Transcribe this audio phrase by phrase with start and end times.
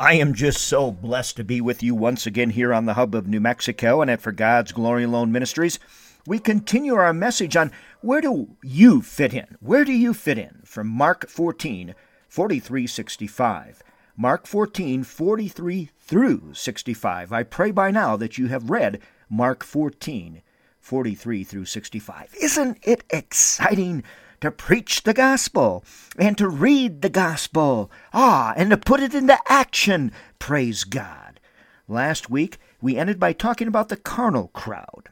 [0.00, 3.14] I am just so blessed to be with you once again here on the hub
[3.14, 5.78] of New Mexico and at For God's Glory Alone Ministries.
[6.26, 9.58] We continue our message on where do you fit in?
[9.60, 10.62] Where do you fit in?
[10.64, 11.94] From Mark 14,
[12.30, 13.82] 43 65.
[14.16, 17.30] Mark 14, 43 through 65.
[17.30, 20.40] I pray by now that you have read Mark 14,
[20.80, 22.34] 43 through 65.
[22.40, 24.02] Isn't it exciting
[24.40, 25.84] to preach the gospel
[26.18, 27.90] and to read the gospel.
[28.12, 30.12] Ah, and to put it into action.
[30.38, 31.40] Praise God.
[31.88, 35.08] Last week, we ended by talking about the carnal crowd.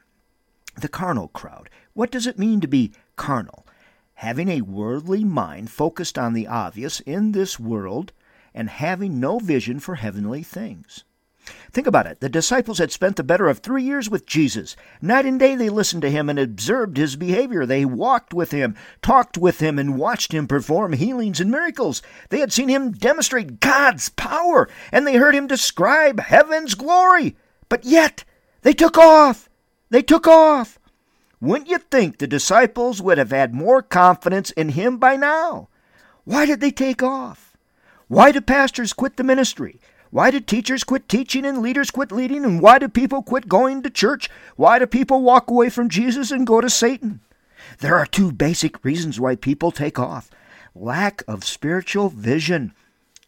[0.79, 1.69] The carnal crowd.
[1.93, 3.65] What does it mean to be carnal?
[4.15, 8.11] Having a worldly mind focused on the obvious in this world
[8.53, 11.03] and having no vision for heavenly things.
[11.71, 12.19] Think about it.
[12.19, 14.75] The disciples had spent the better of three years with Jesus.
[15.01, 17.65] Night and day they listened to him and observed his behavior.
[17.65, 22.01] They walked with him, talked with him, and watched him perform healings and miracles.
[22.29, 27.35] They had seen him demonstrate God's power, and they heard him describe heaven's glory.
[27.69, 28.23] But yet,
[28.61, 29.49] they took off.
[29.89, 30.79] They took off.
[31.41, 35.69] Wouldn't you think the disciples would have had more confidence in him by now?
[36.25, 37.57] Why did they take off?
[38.07, 39.79] Why do pastors quit the ministry?
[40.11, 42.43] Why do teachers quit teaching and leaders quit leading?
[42.43, 44.29] And why do people quit going to church?
[44.55, 47.21] Why do people walk away from Jesus and go to Satan?
[47.79, 50.31] There are two basic reasons why people take off
[50.73, 52.73] lack of spiritual vision.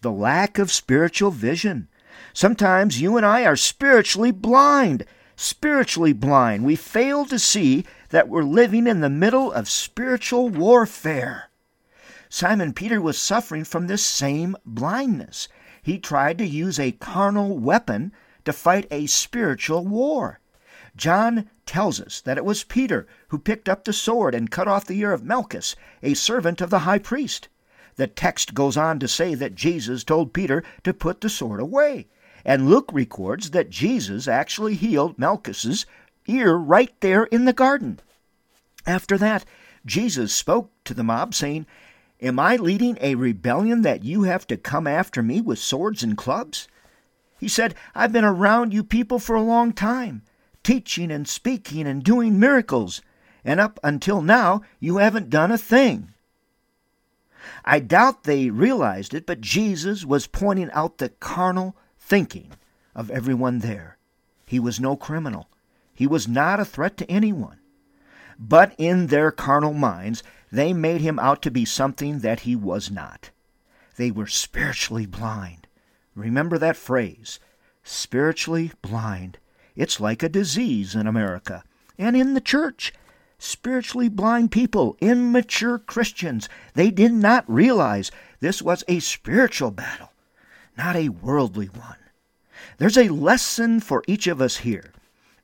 [0.01, 1.87] The lack of spiritual vision.
[2.33, 5.05] Sometimes you and I are spiritually blind.
[5.35, 6.65] Spiritually blind.
[6.65, 11.49] We fail to see that we're living in the middle of spiritual warfare.
[12.29, 15.47] Simon Peter was suffering from this same blindness
[15.81, 18.11] he tried to use a carnal weapon
[18.45, 20.39] to fight a spiritual war.
[20.95, 24.85] John tells us that it was Peter who picked up the sword and cut off
[24.85, 27.47] the ear of Malchus, a servant of the high priest.
[27.95, 32.07] The text goes on to say that Jesus told Peter to put the sword away,
[32.43, 35.85] and Luke records that Jesus actually healed Malchus's
[36.27, 37.99] ear right there in the garden.
[38.85, 39.45] After that,
[39.85, 41.65] Jesus spoke to the mob, saying,
[42.21, 46.15] Am I leading a rebellion that you have to come after me with swords and
[46.15, 46.67] clubs?
[47.39, 50.21] He said, I've been around you people for a long time,
[50.63, 53.01] teaching and speaking and doing miracles,
[53.43, 56.13] and up until now you haven't done a thing.
[57.65, 62.51] I doubt they realized it, but Jesus was pointing out the carnal thinking
[62.93, 63.97] of everyone there.
[64.45, 65.49] He was no criminal.
[65.91, 67.59] He was not a threat to anyone.
[68.37, 72.91] But in their carnal minds, they made him out to be something that he was
[72.91, 73.29] not.
[73.95, 75.67] They were spiritually blind.
[76.15, 77.39] Remember that phrase
[77.83, 79.37] spiritually blind.
[79.75, 81.63] It's like a disease in America
[81.97, 82.93] and in the church.
[83.37, 90.11] Spiritually blind people, immature Christians, they did not realize this was a spiritual battle,
[90.77, 91.97] not a worldly one.
[92.77, 94.93] There's a lesson for each of us here.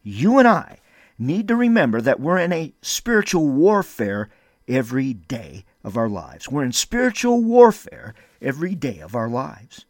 [0.04, 0.78] You and I
[1.18, 4.30] need to remember that we're in a spiritual warfare
[4.68, 6.50] every day of our lives.
[6.50, 9.86] We're in spiritual warfare every day of our lives.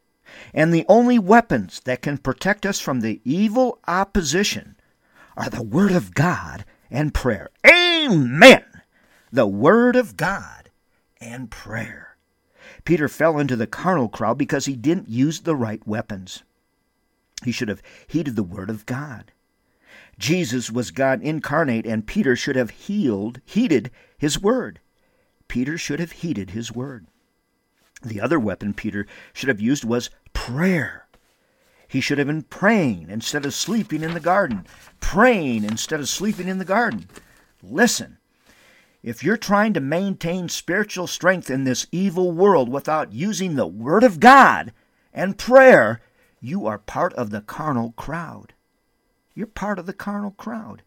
[0.53, 4.75] And the only weapons that can protect us from the evil opposition
[5.35, 7.49] are the Word of God and prayer.
[7.65, 8.65] Amen!
[9.31, 10.69] The Word of God
[11.19, 12.17] and prayer.
[12.83, 16.43] Peter fell into the carnal crowd because he didn't use the right weapons.
[17.43, 19.31] He should have heeded the Word of God.
[20.17, 24.79] Jesus was God incarnate, and Peter should have healed, heeded his word.
[25.47, 27.07] Peter should have heeded his word.
[28.03, 31.07] The other weapon Peter should have used was prayer.
[31.87, 34.65] He should have been praying instead of sleeping in the garden.
[34.99, 37.07] Praying instead of sleeping in the garden.
[37.63, 38.17] Listen,
[39.01, 44.03] if you're trying to maintain spiritual strength in this evil world without using the Word
[44.03, 44.73] of God
[45.13, 46.01] and prayer,
[46.41, 48.53] you are part of the carnal crowd.
[49.37, 50.81] You're part of the carnal crowd.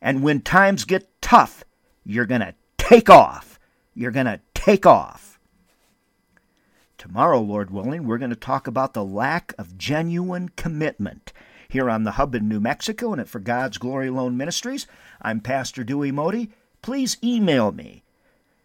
[0.00, 1.62] And when times get tough,
[2.06, 3.60] you're going to take off.
[3.94, 5.38] You're going to take off.
[6.96, 11.34] Tomorrow, Lord willing, we're going to talk about the lack of genuine commitment
[11.68, 14.86] here on the Hub in New Mexico and at For God's Glory Alone Ministries.
[15.20, 16.52] I'm Pastor Dewey Modi.
[16.80, 18.04] Please email me,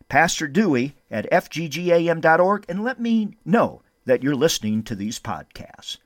[0.07, 5.98] Pastor Dewey at fggam.org, and let me know that you're listening to these podcasts.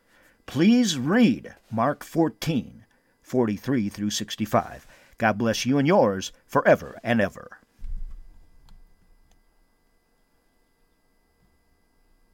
[0.48, 2.85] Please read Mark 14
[3.26, 4.86] 43 through 65.
[5.18, 7.58] God bless you and yours forever and ever.